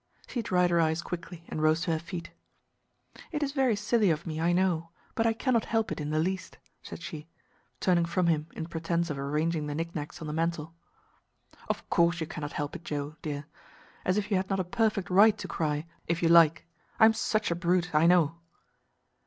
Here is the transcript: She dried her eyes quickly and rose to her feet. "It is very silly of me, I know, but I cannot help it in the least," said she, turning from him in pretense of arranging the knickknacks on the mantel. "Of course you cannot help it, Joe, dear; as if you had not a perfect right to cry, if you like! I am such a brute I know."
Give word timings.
She 0.25 0.41
dried 0.41 0.71
her 0.71 0.81
eyes 0.81 1.03
quickly 1.03 1.45
and 1.47 1.61
rose 1.61 1.81
to 1.81 1.91
her 1.91 1.99
feet. 1.99 2.31
"It 3.31 3.43
is 3.43 3.51
very 3.51 3.75
silly 3.75 4.09
of 4.09 4.25
me, 4.25 4.41
I 4.41 4.51
know, 4.51 4.89
but 5.13 5.27
I 5.27 5.33
cannot 5.33 5.65
help 5.65 5.91
it 5.91 6.01
in 6.01 6.09
the 6.09 6.17
least," 6.17 6.57
said 6.81 7.03
she, 7.03 7.27
turning 7.79 8.05
from 8.05 8.25
him 8.25 8.47
in 8.55 8.65
pretense 8.65 9.11
of 9.11 9.19
arranging 9.19 9.67
the 9.67 9.75
knickknacks 9.75 10.19
on 10.19 10.25
the 10.25 10.33
mantel. 10.33 10.73
"Of 11.69 11.87
course 11.91 12.19
you 12.19 12.25
cannot 12.25 12.53
help 12.53 12.75
it, 12.75 12.83
Joe, 12.83 13.15
dear; 13.21 13.45
as 14.03 14.17
if 14.17 14.31
you 14.31 14.37
had 14.37 14.49
not 14.49 14.59
a 14.59 14.63
perfect 14.63 15.11
right 15.11 15.37
to 15.37 15.47
cry, 15.47 15.85
if 16.07 16.23
you 16.23 16.29
like! 16.29 16.65
I 16.99 17.05
am 17.05 17.13
such 17.13 17.51
a 17.51 17.55
brute 17.55 17.93
I 17.93 18.07
know." 18.07 18.37